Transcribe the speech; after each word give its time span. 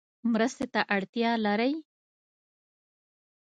مرستې 0.31 0.65
ته 0.73 0.81
اړتیا 0.95 1.31
لری؟ 1.45 1.73